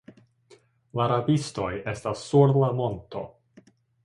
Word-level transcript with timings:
La 0.99 1.05
rabistoj 1.11 1.67
estas 1.93 2.25
sur 2.31 2.55
la 2.65 2.71
monto. 2.81 3.23